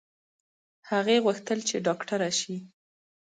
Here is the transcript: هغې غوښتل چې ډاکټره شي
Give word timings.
هغې 0.89 1.17
غوښتل 1.25 1.59
چې 1.69 1.75
ډاکټره 1.87 2.29
شي 2.39 2.55